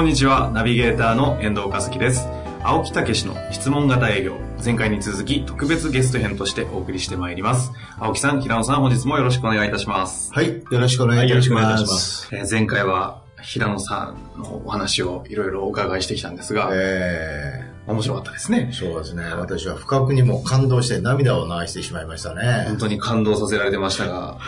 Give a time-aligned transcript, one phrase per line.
[0.00, 2.26] こんにちはナビゲーターの遠藤和樹です。
[2.62, 4.38] 青木武の質問型営業。
[4.64, 7.70] 前回に続き特別ゲスト編としてお送りしてまいります。
[7.98, 10.32] 青木さん平野さん本日もよろしくお願いいたします。
[10.32, 12.28] はいよろしくお願いいたします,、ます。
[12.34, 18.70] えー、前回は平野さんのお話をいろいろお伺いしてきたんですが、えー、面白かったですね。
[18.72, 19.24] そうですね。
[19.34, 22.64] 私は深くにも感動して涙を流してしまいましたね。
[22.68, 24.38] 本当に感動させられてましたが、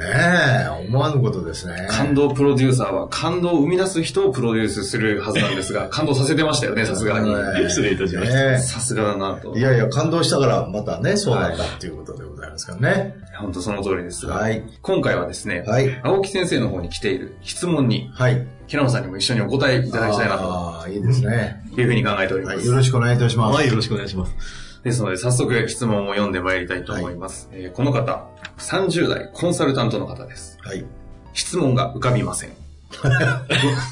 [0.00, 0.06] ね
[0.66, 1.86] え、思わぬことですね。
[1.90, 7.30] 感動プロデューサーは感動を生み出す人をプロデュースするはずなんですが、 感動させてましたよね、さすがに。
[7.68, 8.58] 失礼いたしました。
[8.58, 9.56] さすがだなと。
[9.56, 13.14] いやいや、感動したからまたね、そうなんだっていうことでございますからね。
[13.38, 20.44] 本当その通りですが、はい、今回はですね、はい、青木先生の方に来ている質問に、はい、平野さんにも一緒にお答えいただきたいなと。
[20.44, 21.62] ああ、いいですね。
[21.76, 22.66] いうふうに考えております、はい。
[22.66, 23.56] よろしくお願いいたします。
[23.56, 24.34] はい、よろしくお願いします。
[24.82, 27.48] ですので、早速質問を読んでまいりたいと思います。
[27.52, 28.28] はい、えー、この方、
[28.60, 30.58] 30代コンサルタントの方です。
[30.62, 30.84] はい。
[31.32, 32.50] 質問が浮かびません。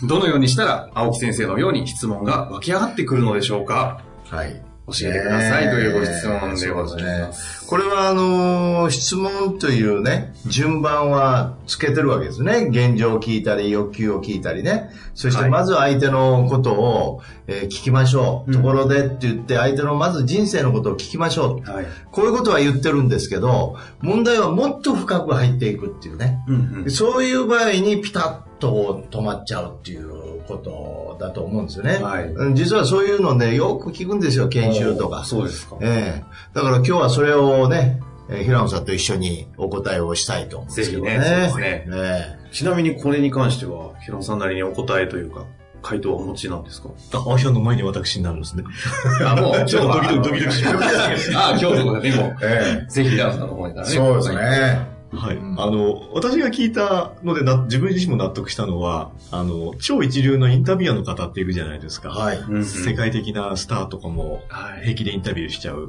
[0.06, 4.00] ど のようにしたら青木先生のように質問が湧き上がってくるのでしょうか？
[4.28, 4.60] はい。
[4.88, 7.66] 教えてくださいというご質問でございます。
[7.66, 12.68] これはあの質問というね、順番はつけてるわけですね。
[12.70, 14.90] 現状を聞いたり、欲求を聞いたりね。
[15.14, 18.52] そしてまず相手のことを、えー、聞きましょう。
[18.52, 21.70] ところでって言って、相手のまず人生のことを聞きましょう。
[21.70, 26.38] はい、こういうことは言ってるんですけど、問題はもっと深く入っていくっていうね。
[26.48, 31.98] うんうん、そういう場合にピタッと止まっちゃうっていうことだと思うんですよね。
[32.02, 35.24] はい、実はそういうのね、よく聞くんですよ、研修とか。
[35.24, 35.76] そうですか。
[35.80, 41.10] ええー、だから今日はそれをね、えー、平野さんと一緒にお答えをしたいと思うんですけどね。
[41.10, 41.26] ぜひね。
[41.26, 41.84] そうですね。
[41.88, 45.44] えー、ちなみにこれに関しては、平野さんなりにお答えというか、
[45.80, 46.88] 回答はお持ちなんですか？
[47.14, 48.64] あ、青木の前に私になるんですね。
[49.24, 51.32] あ、もう、 ちょっとドキドキドキドキします。
[51.36, 53.94] あ、今日とかでも、ええー、ぜひ平野さんの方にからね。
[53.94, 54.97] そうですね。
[55.12, 55.38] はい。
[55.38, 62.10] あの、私が聞いたのでな、自分自身も納得したのは、あの、超一流のインタビュアーの方っているじゃないですか。
[62.10, 62.38] はい。
[62.64, 64.42] 世界的なスターとかも
[64.82, 65.88] 平気でインタビューしちゃう。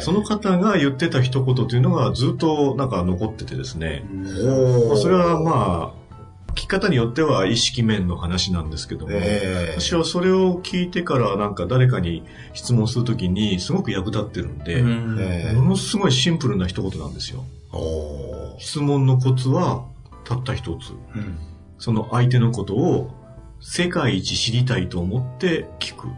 [0.00, 4.04] その方が言ってた一言というのがずっとなんか残っててですね。
[4.10, 6.03] まあ、それはまあ、聞
[6.54, 17.44] き方によっては意識面の話なんですけども、えー、私はそれを聞いてからなんか誰かに質問するときにすごく役立ってるんで、えー、ものすごいシンプルな一言なんですよ。
[18.58, 19.84] 質問のコツは
[20.24, 21.38] たった一つ、うん、
[21.78, 23.10] その相手のことを
[23.60, 26.08] 世界一知りたいと思って聞く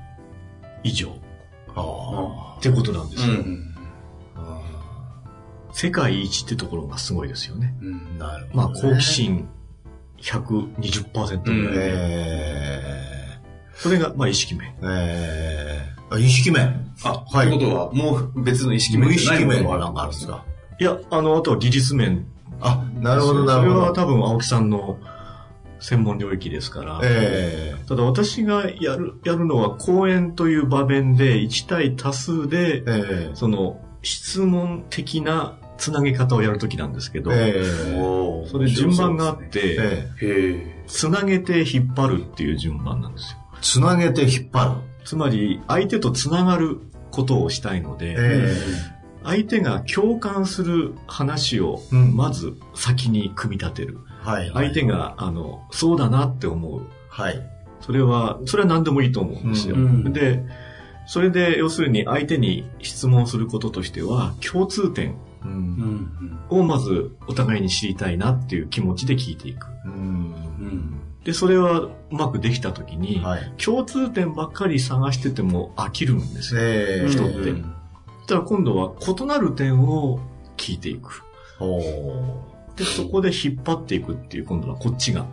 [0.82, 1.08] 以上。
[2.58, 3.74] ってことなんですよ、うん、
[5.72, 9.48] 世界一ってところがすごいですよね、うん、なるほど、ね、まあ好奇心
[10.20, 16.92] 120%ぐらい、えー、それがまあ意識面、えー、意識面。
[17.04, 17.48] あ、はい。
[17.48, 20.44] ということは、もう別の意識面無意識面は何かあるんですか？
[20.78, 22.26] いや、あの、あとは技術面。
[22.60, 23.74] あ、なるほど、なるほど。
[23.74, 24.98] それは多分青木さんの
[25.80, 27.00] 専門領域ですから。
[27.02, 39.76] ええー、ただ私がやる、やるのは講演という場面で1対多数で、えー、その質問的なつなげ方をやるときなんですけど、えー、それ順番があって、
[40.22, 43.38] えー、つなげて引っ張るっていう順番なんですよ。
[43.60, 46.78] つなげて引っ張るつまり相手とつながる
[47.10, 53.98] ことをしたいので、えー相手が共感する話をまず先に組み立てる。
[54.22, 56.82] はい、相手が、あの、そうだなって思う。
[57.08, 57.42] はい。
[57.80, 59.74] それは、それは何でもいいと思うんですよ。
[59.74, 60.44] うん、で、
[61.06, 65.16] それで、要するに相手に質問することとしては、共通点
[66.48, 69.66] をまずお互いに知りたいなっていう気持ちで聞いていく。
[71.24, 77.08] で、それはうまくできたときに、はい、共通点ばっかり探してても飽きるんですよ。
[77.08, 77.50] 人って。
[77.50, 80.20] したら今度は異なる点を
[80.56, 81.22] 聞いていく。
[82.76, 85.26] で、そこで引っ張っていくっていう、今度はこっちが。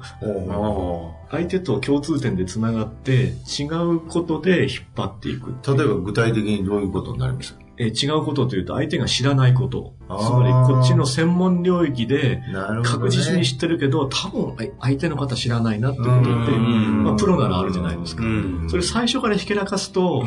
[1.30, 7.54] 相手と共通点で繋がって、違うことで引っ張っていく例えば具体的にどういうことになります？
[7.54, 9.94] かえ違うことというと、相手が知らないこと。
[10.06, 12.42] つまり、こっちの専門領域で、
[12.84, 18.24] 確実に知ってるけど、多分、相手の方知らないなってことって、まあ、プロならあるじゃないですか。
[18.70, 20.24] それ最初からひけらかすと、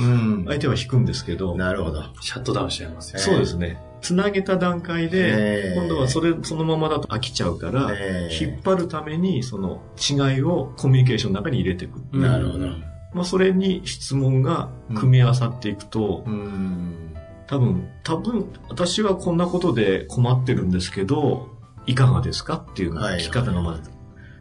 [0.46, 1.56] 相手は引くんですけど。
[1.56, 2.02] なるほど。
[2.20, 3.20] シャットダウンしちゃいますね。
[3.20, 3.80] そうですね。
[4.00, 7.92] つなげた段階で、今度はそれ、そのままだと飽きちゃうから、
[8.30, 11.98] 引っ張るために、その違いをコミュニケーションの中に入れていく。
[12.16, 12.68] なるほど。
[13.16, 17.14] まあ、それに質問が組み合わさっていくと、うん、
[17.46, 21.48] 多分、多分、私はこんなことで困ってるんですけど、
[21.86, 23.90] いかがですかっていう聞き方がまず、はい、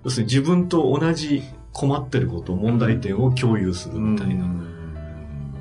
[0.05, 4.47] 要するに自分と同じ困ってること、問題点を共有するみたいな。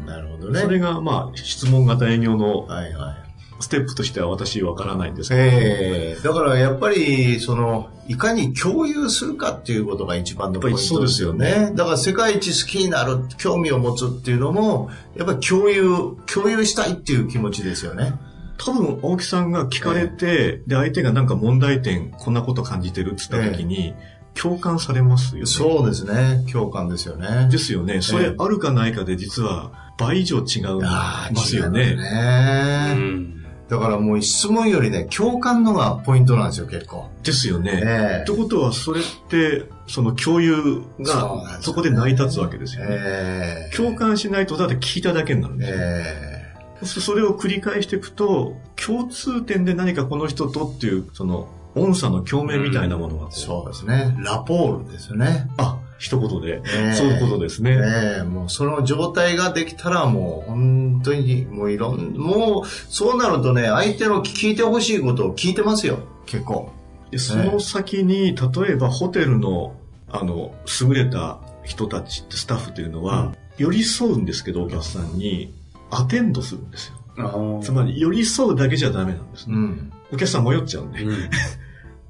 [0.06, 0.60] なるほどね。
[0.60, 3.23] それが、まあ、質問型営業の、はいはい。
[3.64, 5.40] ステップとしては私わからないんですけど。
[5.40, 11.72] ええー、だからやっぱり、その、いかに共有するかっていうことが一番のポイントですよね。
[11.74, 18.12] だから世界一好きになる、興味を持つっていうのも、やっぱり共有、共有したいっていう気持ちですよね。
[18.58, 25.46] 多分、青木さんが聞かれて、えー、で、相手がなんか問題点、こんなこと感じてるって言った時に、えー共感されますよね。
[25.46, 26.44] そうですね。
[26.52, 27.48] 共感ですよね。
[27.50, 28.02] ですよね。
[28.02, 31.96] それあるかないかで実は倍以上違うますよね。
[31.96, 37.08] ね、うん、だからもう質問よりね、共感のがポイントなんですよ、結構。
[37.22, 37.82] ですよね。
[37.82, 42.88] えー、ってことは、それって、その共有がそこで成り立つわけですよね。
[42.92, 45.76] えー、共感しないと、だって聞いただけになるんですよ。
[45.80, 54.14] えー、それを繰り返していくと、共通点で何かこの人とっていう、その、音差の共鳴みたいなものが、うん、そうですね。
[54.18, 55.48] ラポールですよね。
[55.56, 57.72] あ、一言で、えー、そういうことですね。
[57.72, 66.72] えー、もうその状態ができたらもう本当にもういろんもうそうなるとね相手の聞いてほしいことを聞いてますよ結構。
[67.16, 69.76] その先に、例えばホテルの
[70.08, 75.52] あの優れた人たちってスタッフっていうのは、うん、寄り添うんですけどお客さんに
[75.90, 77.60] アテンドするんですよ。
[77.62, 79.54] つまり寄り添うだけじゃダメなんですね。
[79.56, 81.02] うん、お客さん迷っちゃうんで。
[81.02, 81.30] うん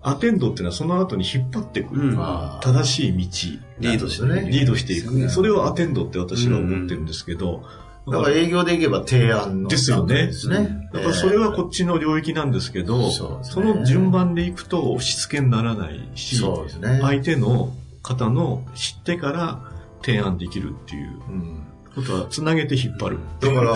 [0.05, 1.95] アテンドっていうのはその後に引っ張っていく。
[1.95, 2.17] うん、
[2.61, 3.19] 正しい道。
[3.81, 4.49] リードしてね。
[4.51, 5.13] リードしていく。
[5.15, 7.65] ね、それをアテンドって私は思ってるんですけど。
[8.07, 9.69] だから営業でいけば提案の。
[9.69, 10.27] ですよね。
[10.27, 10.89] ですね。
[10.93, 16.37] だからそれはこっちの領域なんですけど、その順番でいくと押し付けにならないし、
[17.01, 17.73] 相手の
[18.03, 19.73] 方の知ってから
[20.05, 21.13] 提案できるっていう。
[21.17, 21.74] ことは、
[22.31, 23.19] つなげて引っ張る。
[23.41, 23.75] だから、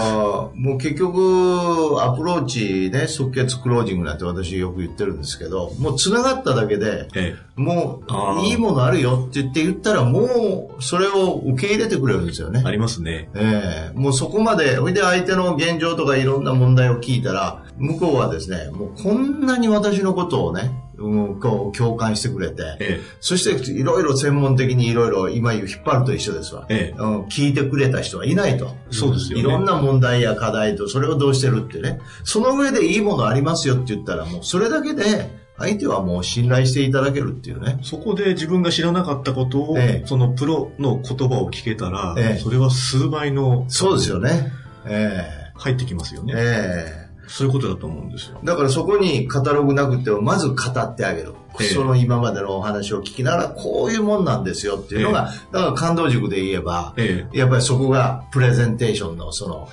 [0.54, 12.62] もう結局、アプローチね、即決クロージングなんて私よく言ってるんですけど、もうつながっただけで、ええ、もう、いいものあるよって言って言ったら、もう、それを受け入れてくれるんですよね。
[12.64, 13.28] ありますね。
[13.34, 37.80] ええもうそこまで、ほいで相手の現状とかいろんな問題を聞いたら、向こうはですね、もうこんなに私のことをね、うん、こう共感してくれて、ええ、そしていろいろ専門的にいろいろ今言う引っ張ると一緒ですわ、ええうん、聞いてくれた人はいないとそうですよ、ね、いろんな問題や課題とそれをどうしてるってねその上でいいものありますよって言ったらもうそれだけで相手はもう信頼していただけるっていうね。
[37.82, 43.64] そこで自分が知らなかったことを、ええ、そのプロの言葉を聞けたら、ええ、それは数倍の。
[43.68, 44.52] そうですよね。
[44.86, 45.52] ええ。
[45.56, 46.32] 入ってきますよね。
[46.36, 47.07] ええ。
[47.28, 48.40] そういうことだと思うんですよ。
[48.42, 51.34] だからそこにカタログなくても、まず語ってあげる。
[51.60, 59.69] えその今までのお話を聞きながら、こういうもんなんですよっていうのが、えだから感動塾で言えば、えやっぱりそこがプレゼンテーションのその、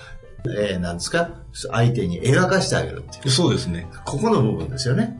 [0.46, 3.30] えー、なんですか相手に描かしてあげるっていう。
[3.30, 3.88] そうですね。
[4.06, 5.19] ここの部分ですよね。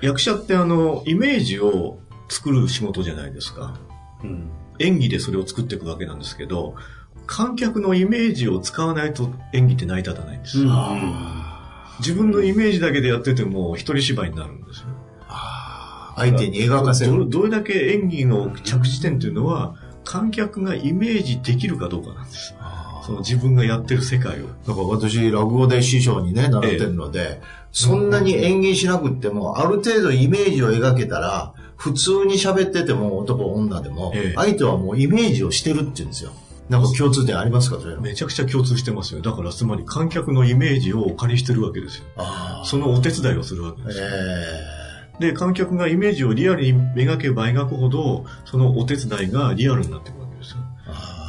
[0.00, 3.74] えー、役者ってあの、イメージを作る仕事じゃないですか。
[4.22, 4.50] うん。
[4.78, 6.74] 演技でそれを作っていくわけなんですけど、
[7.26, 10.60] 観客のイメージを使わないと演技って成り立たないんです。
[10.60, 10.70] うん、
[12.00, 14.86] 自分のイメージだけでやってても一人芝居になるんですよ。
[16.16, 22.54] 相手に描かせるどれだけ演技の着地点というのは、観客がイメージできるかどうかなんです。
[23.04, 24.46] その自分がやってる世界を。
[24.66, 36.32] だから私、落語で師匠にね、習ってるので、ええ、そんなに演技しなくっても、ある程度イメージを描けたら、普通に喋ってても男女でも、え、相手はもうイメージをしてるって言うんですよ。
[36.68, 39.20] なんか共通点ありますかそれめちゃくちゃ共通してますよ。
[39.20, 42.04] だからつまり観客のイメージをお借りしてるわけですよ。
[42.64, 44.04] そのお手伝いをするわけですよ。
[44.06, 50.56] えー、で、観客がイメージをリアルに描けば描くほど、そのお手伝いがリアルになっていくわけですよ。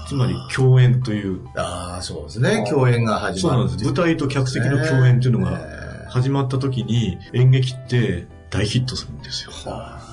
[0.07, 1.41] つまり共演という。
[1.55, 2.65] ああ、そうですね。
[2.67, 3.57] 共演が始まる。
[3.59, 3.85] そうなんです。
[3.85, 5.59] 舞台と客席の共演というのが
[6.09, 9.51] 始まった時に演劇って大ヒットするんですよ。
[9.51, 10.07] はあ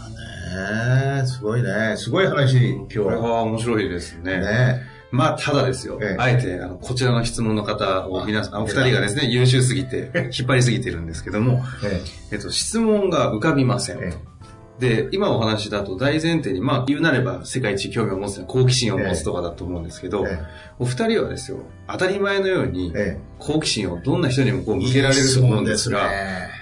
[0.55, 1.97] ねすごいね。
[1.97, 2.99] すごい話、今日。
[2.99, 4.39] これは面白いですね。
[4.39, 5.99] ねまあ、ただですよ。
[6.03, 12.03] ええ、あえて、あの、こちらの質問の方を皆さん、お二人がですね、優秀すぎて、 引っ張りすぎてるんですけども、え
[12.33, 12.37] え。
[12.37, 13.99] っと、質問が浮かびません。
[14.81, 20.27] で、今お話だと大前提に、まあ、言うなれば世界一興味を持つ、好奇心を持つとかだと思うんですけど、
[20.81, 22.93] お二人はですよ、当たり前のように、
[23.39, 26.11] 好奇心をどんな人にもこう向けられると思うんですが、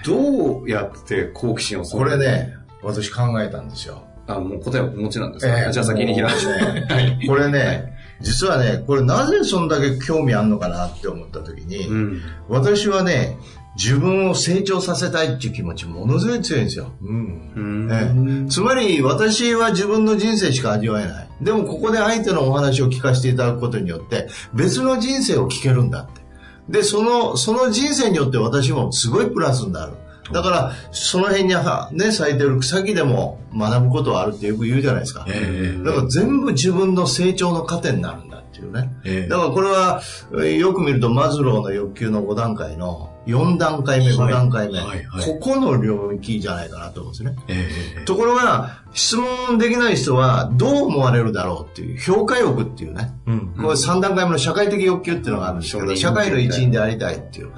[0.05, 4.03] どうやって好奇心をこれね、私考えたんですよ。
[4.27, 6.45] あ、もう答えをお持ちなんですか、えー、じゃあ先に開いて。
[6.93, 7.92] はい、これね、
[8.23, 13.37] 実はね、これなぜそんだけ興味あんのかなって思った時に、うん、私はね、
[13.75, 16.91] 自分を成長させたいっていう気持ちものすごい強いんですよ。
[17.01, 17.89] うん。
[17.91, 21.29] ええ、つまり私は自分の人生しか味わえない。
[21.41, 26.21] でもここで相手のお話を聞かせていただくことによって別の人生を聞けるんだって。
[26.69, 29.93] で、その、その人生によって私もすごいプラスになる。
[30.31, 35.25] だから、その辺にはね、咲いてる草木でも学ぶことはあるってよく言うじゃないですか。
[35.27, 38.32] えー、だから全部自分の成長の糧になるんだ
[38.63, 38.89] っていうね。
[39.03, 40.01] えー、だからこれは、
[40.45, 47.35] よく見るとマズローの欲求の5段階の4段階目、5段階目、はいはいはい、ここの領域じゃないかなと思うんですね。
[47.47, 53.13] えー、ところが、質問できない人はどう思われるだろうっていう、評価欲っていうね。
[53.25, 57.51] うん、これ3段階目の社会的欲求っていうのがあるんですけど、社会の一員でありたいっていう。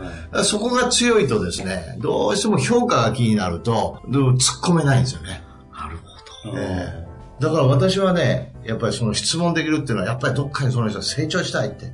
[0.43, 5.43] そこが強いとですね、どうしても評価が気になると、突っ込めないんですよね。
[5.73, 6.57] なるほど。
[6.57, 7.04] えー、
[7.39, 11.91] だから私はね、やっぱりその質問できるっていうのは、やっぱりどっかにその人は成長したいって。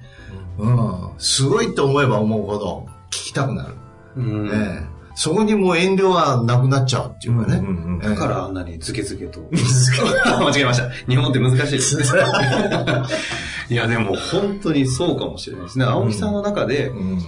[0.57, 3.73] うん、すごいって思えば思うほど、聞きたくなる。
[4.15, 7.57] うんね、そこにもう遠慮はなくなっちゃうっていうかね。
[7.57, 9.39] うんうんうん、だからあんなにズケズケと。
[9.49, 10.89] 間違えました。
[11.07, 12.03] 日本って難しいですね。
[13.69, 15.85] いや、でも本当にそうかもしれないですね。
[15.85, 17.19] 青木さんの中で、うん、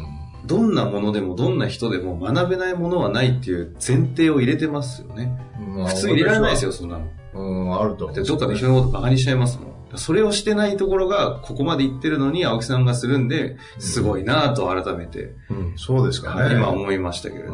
[0.45, 5.37] どんなものでもどんな人でも学べないものはないっていう前提を入れてますよね。
[5.75, 7.05] まあ、普通入れられないですよ、そんなの。
[7.33, 8.11] うん、あると。
[8.11, 9.73] どっかで人のことバカにしちゃいますもん。
[9.97, 16.55] それをしてないところが、ここまで行ってるのに、青木さんがするんで、すごいなと改めて、うん、そうですかね。
[16.55, 17.53] 今思いましたけれど。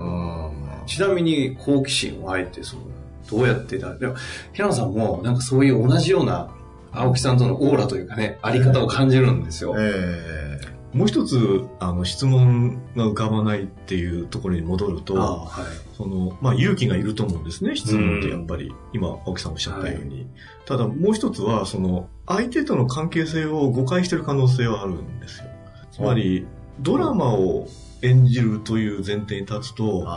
[0.86, 2.84] ちなみに、好奇心をあえて、その、
[3.30, 4.16] どうやってだ、でも、
[4.54, 6.50] 平野さんも、なんかそういう同じような、
[6.92, 9.76] 青木さんとのオーラというかね、あり方を感じるんですよ。
[9.78, 18.74] えーもう一つ、あの、質問が浮かばないっていうところに戻ると、はい、その、まあ、勇気がいると思うんですね、質問ってやっぱり。
[18.94, 20.16] 今、青木さんおっしゃったように。
[20.16, 20.28] はい、
[20.66, 25.46] ただ、もう一つは、その、相手との関係性を誤解してる可能性はあるんですよ。
[25.92, 26.48] つまり、
[26.80, 27.68] ドラマを
[28.02, 30.08] 演じるという前提に立つと、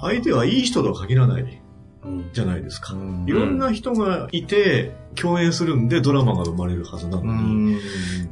[0.00, 1.62] 相手はいい人とは限らない
[2.32, 2.94] じゃないですか。
[3.26, 7.78] いろんな人がいて、共演するんでドラマが生まれるはずなのに、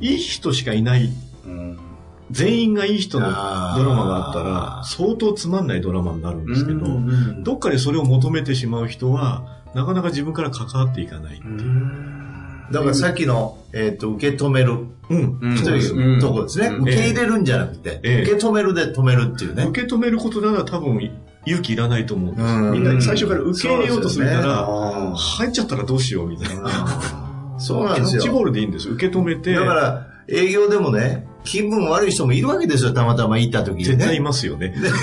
[0.01, 1.11] いい人しかいない
[2.35, 6.87] 全員がいい人のドラマがあったら、相当つまんないドラマになるんですけど、
[7.43, 12.73] どっかでそれを求めてしまう人は、なかなか自分から関わっていかないっていう。
[12.73, 14.87] だからさっきの、えっ、ー、と、受け止める。
[15.11, 15.39] うん。
[15.63, 16.69] というところですね。
[16.69, 19.65] 受け入れるんじゃなくて、えー、受け止めるで止めるっていうね。
[19.65, 20.99] 受け止めることなら多分、
[21.47, 22.55] 勇気いらないと思うんです。
[22.71, 24.41] みんな最初から受け入れようとするから、
[25.11, 27.59] ね、入っちゃったらどうしようみたいな。
[27.59, 28.23] そうなんですよ。
[28.23, 28.89] キャッチボールでいいんです。
[28.89, 29.53] 受け止めて。
[29.53, 33.85] だから、営業でもね、気分悪い人もいるわけですよ、たまたま行った時にね。
[33.85, 34.75] 絶対いますよね。
[34.81, 34.97] だか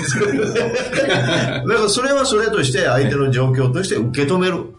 [1.66, 4.74] らそれはそれとして相手の状況として受け止める。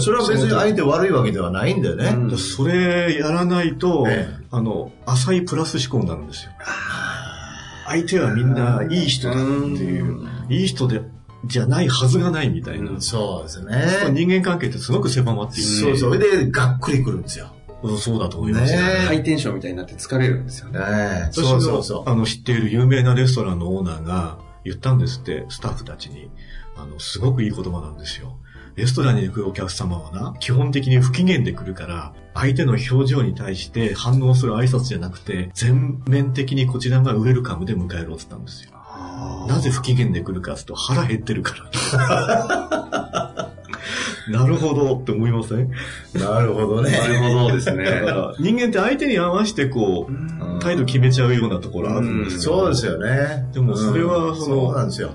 [0.00, 2.14] それは別に相手悪いわけではないんだよね。
[2.16, 6.50] うん、それやらないと、ね、あの、浅いプラス思考になるんですよ。
[7.86, 11.02] 相手はみんないい人だっていう、いい人で
[11.44, 13.00] じゃないはずがないみたいな。
[13.00, 14.10] そうですね。
[14.10, 15.76] 人間関係ってすごく狭まっている、ね。
[15.76, 16.18] そうそう。
[16.18, 17.48] でがっくりくるんですよ。
[17.98, 18.78] そうだと思います、ね。
[18.78, 20.78] ハイテンションみたいになって疲れるんですよね。
[20.80, 22.10] ねそうそうそう。
[22.10, 26.30] あの、知っている有名なレストランのオーナーが言ったんですって、スタッフたちに。
[26.76, 28.38] あの、すごくいい言葉なんですよ。
[28.76, 38.72] レストランに行くお客様はな、基本的に不機嫌で来るから、相手の表情に対して反応する挨拶じゃなくて、全面的にこちらがウェルカムで迎えろって言ったんですよ。
[39.48, 41.54] なぜ不機嫌で来るかって言うと腹減ってるか
[41.90, 42.82] ら。
[44.28, 45.70] なるほどって思いません？
[46.14, 46.90] なるほどね。
[46.90, 47.84] なるほどですね。
[47.84, 53.46] だから人間って相手に合わせてこう、態度決めちゃうようなところあるんですよ、そうですよね。
[53.52, 55.10] でもそれはその、そうなんですよ。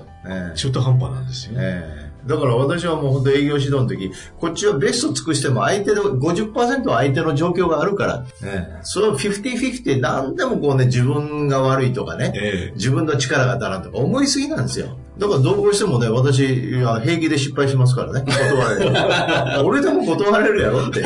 [0.54, 1.58] 中途半端なんですよ。
[1.58, 14.96] ねだから私はもう本当営業指導の時、こっちはベスト尽くしても相手の50%は相手の状況があるから、えその50-50何でもこうね、自分が悪いとかね、え自分の力が足らんとか思いすぎなんですよ。
[15.18, 18.92] だからどうしてもね、私、平気で失敗しますからね、断れる。
[19.66, 21.00] 俺でも断れるやろって。
[21.00, 21.04] え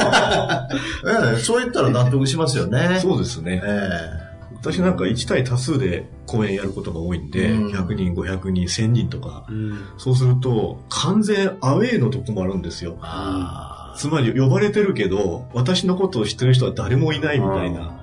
[1.36, 2.98] え、そう言ったら納得しますよね。
[3.02, 3.60] そうですね。
[3.64, 4.25] ええ
[4.60, 12.98] 私なんか1対多数で公演やることが多いんで、うん、100人、500人、1000人とか、うん、そうすると、完全アウェイのとこもあるんですよ。
[13.96, 18.02] つまり呼ばれてるけど、私のことを知ってる人は誰もいないみたいな。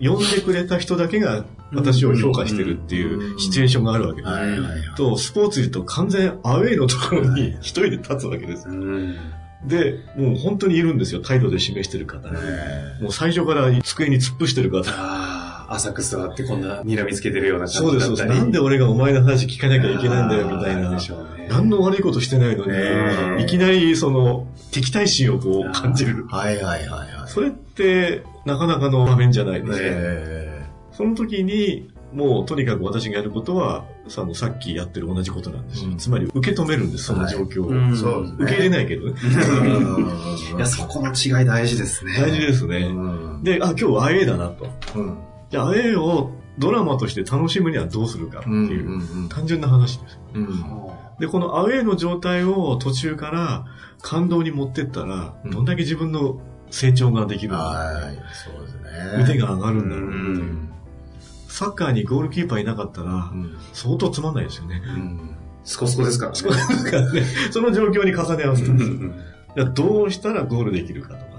[0.00, 4.94] 呼んでくれた人だけが私を評価してるっていうシチュエーションがあるわけです。
[4.96, 8.66] と、スポーツで言うと完全アウェイのところに一人で立つわけです。
[9.66, 11.20] で、もう本当にいるんですよ。
[11.22, 12.28] 態度で示してる方。
[13.00, 14.90] もう最初から机に突っ伏してる方。
[15.74, 18.02] 浅く座ってこんな睨みつけてるような感じだったり。
[18.02, 18.26] そうです。
[18.26, 20.90] なんで俺がお前の話聞かなきゃいけないんだよ、みたいな。
[20.90, 20.98] ね、
[21.48, 22.66] 何の悪いことしてないの
[23.36, 26.26] に、いきなりその、敵対心をこう感じる。
[26.28, 27.28] はいはいはいはい。
[27.28, 30.96] それって、なかなかの場面じゃないですか。
[30.96, 35.90] その時に、もうとにかく私がやることは、ささっきやってる同じことなんですよ。
[35.90, 37.68] うん、つまり受け止めるんです、その状況を。
[37.68, 39.14] はいそう、ね、受け入れないけどね。
[40.56, 42.12] いや、そこの違い大事ですね。
[42.18, 42.90] 大事ですね。
[43.42, 44.66] で、あ、今日アエだなと。
[45.52, 50.18] じゃあ、アエをドラマとして楽しむにはどうするかっていう、単純な話です。
[51.20, 53.66] で、このアウェイの状態を途中から
[54.00, 56.40] 感動に持ってったら、どんだけ自分の
[56.70, 59.22] 成長ができるのか、はい、そうですね。
[59.22, 60.72] 腕が上がるんだろうっていう。
[61.48, 63.30] サッカーにゴールキーパーいなかったら、
[63.74, 64.82] 相当つまんないですよね。
[65.64, 66.38] スコスコですからね。
[66.38, 67.22] スコスコですからね。
[67.50, 69.10] その状況に重ね合わせてるん
[69.54, 69.72] です。
[69.74, 71.31] どうしたらゴールできるかとか。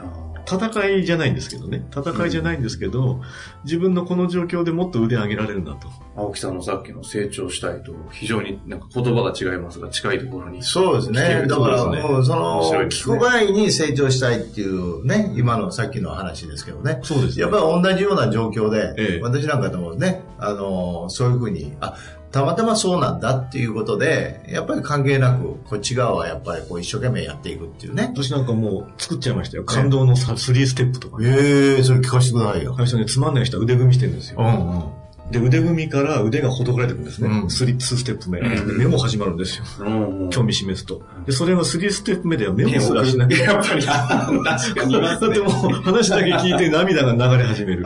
[0.45, 1.85] 戦いじゃないんですけどね。
[1.95, 3.21] 戦いじゃないんですけど、うん、
[3.63, 5.87] 自分のこの状況でもっと腕上げられるんだと。
[6.15, 10.61] 青木さんのさっきの成長したいと、非常になんか言葉が違いますが、近いところに。
[10.63, 11.45] そうですね。
[11.47, 16.99] だから、もうその、聞く前に成長したいっていうね、今のさっきの話ですけどね。
[17.03, 21.95] そうです、ね、やっぱり同じような状況で、ええ、私なんかでもね、あの、そういうふうに、あ、
[22.33, 28.11] たまたまそうなんだっていうことで、やっぱり関係なく、こっち側はやっぱりこう一生懸命やっていくっていうね。
[28.11, 29.63] 私なんかもう作っちゃいましたよ。
[29.65, 31.29] 感動の3ステップとか、ね。
[31.29, 31.31] え
[31.77, 32.73] えー、それ聞かせてくださいよ。
[32.75, 34.39] 最初ね、つまんない人は腕組みしてるんですよ。
[34.39, 34.83] うんうん
[35.31, 37.29] で、腕組みから腕がほどかれてくるんですね。
[37.29, 38.41] うん、スリ2ステップ目。
[38.41, 39.65] 目も始まるんですよ。
[39.79, 39.89] う
[40.25, 41.01] ん、興味示すと。
[41.25, 43.31] で、それが3ステップ目では目もすらしない。
[43.31, 45.49] やっぱり、確かに、だってもう
[45.81, 47.85] 話だけ聞いて涙が流れ始める。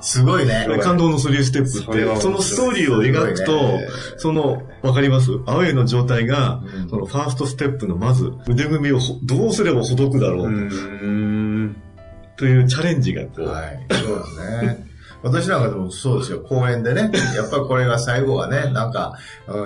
[0.00, 0.66] すごいね。
[0.82, 3.78] 感動の3ステップって、そのストーリーを描くと、
[4.16, 5.30] その、わかります？
[5.46, 10.70] アウェイの状態が、そのファーストステップのまず腕組みをどうすればほどくだろう？
[12.36, 13.46] というチャレンジがこう。
[13.46, 14.90] はい、そうですね。
[15.22, 19.18] 私なんかでもそうですよ、公演でね、やっぱりこれが最後はね、なんか、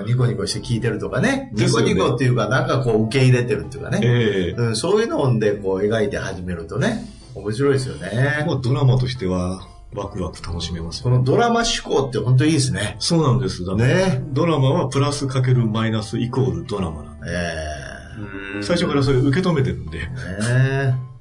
[0.05, 8.43] ニコニコして聞いてるとかね、ニコニコっていうか、なんかこう受け入れてるっていうかね、えーうん、そういうのでこう描いて始めるとね、面白いですよね。
[8.47, 9.65] もうドラマとしては、
[9.95, 12.97] ワクワク楽しめます、ね、このドラマ思考って本当いいですね。
[12.99, 13.63] そうなんです。
[13.77, 14.23] ね。
[14.33, 17.27] ドラマはプラスかけるマイナスイコールドラマなんで。
[17.29, 19.99] えー、最初からそれ受け止めてるんで。
[20.01, 20.09] ね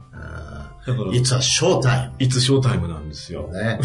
[0.85, 2.13] だから、いつはショータイム。
[2.19, 3.47] いつショータイムなんですよ。
[3.53, 3.79] ね。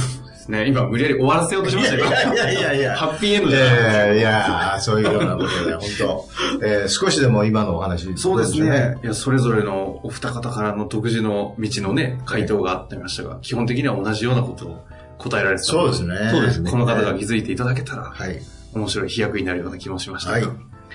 [0.49, 0.67] ですね。
[0.67, 2.07] 今、無理やり終わらせようとしましたよ。
[2.07, 2.97] いやいやいやいや。
[2.97, 4.19] ハッピーエンドじゃないで。
[4.21, 6.29] いやそういうようなことで、本当
[6.67, 8.99] えー、少しでも今のお話、そうですね。
[9.03, 14.85] いや、それぞれのお二方からの独自の道のね、回答があってましたが、基本的には同じようなことを
[15.19, 16.15] 答えられてたそうですね。
[16.31, 16.71] そうですね。
[16.71, 18.41] この方が気づいていただけたら、はい。
[18.75, 20.33] 面白い飛躍になるような気もしました。
[20.33, 20.43] はい。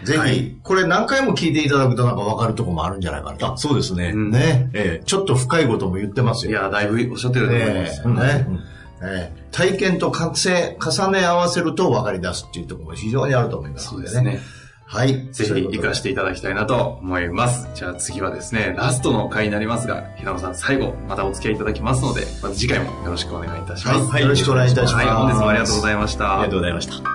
[0.04, 3.54] ぜひ、はい、これ何回も聞いていただくとなんか分かるところもあるんじゃないかな。
[3.54, 4.14] あ、そうですね。
[4.14, 6.52] ね、ええちょっと深いことも言ってますよ。
[6.52, 8.08] いや、だいぶおっしゃってると思います。
[8.08, 8.14] ね。
[8.16, 8.73] ね
[9.04, 14.14] ええ体験と覚醒、重ね合わせると分かり出すっていうところも非常にあると思いますのでね。
[14.14, 14.64] そうですね。
[14.86, 15.28] はい。
[15.32, 17.68] ぜひ活かしていただきたいなと思います。
[17.74, 24.12] じゃあ次はですね、ラストの回になりますが、平野さん最後またお付き合いいただきますので、また次回もよろしくお願いいたします。
[24.12, 24.22] はい。
[24.22, 25.06] よろしくお願いいたします。
[25.08, 25.16] はい。
[25.16, 26.34] 本日もありがとうございました。
[26.34, 27.14] ありがとうございました。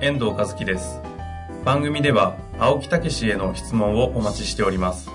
[0.00, 1.00] 遠藤和樹です。
[1.64, 5.10] 番組では青木武への質問をお待ちしております。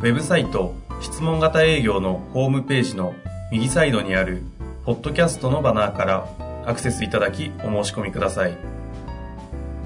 [0.00, 3.14] ウェブサイト質問型営業のホームページの
[3.50, 4.42] 右サイドにある
[4.84, 6.28] ポッドキャストのバナーから
[6.66, 8.56] アクセスいただきお申し込みください。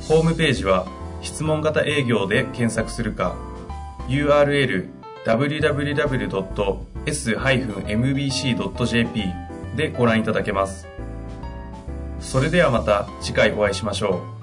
[0.09, 0.87] ホームページは
[1.23, 3.37] 質問型営業で検索するか
[4.09, 4.91] URL
[5.25, 6.35] www.s-mbc.jp
[9.77, 10.89] でご覧いただけます。
[12.21, 14.42] それではまた次回お会いしましょう。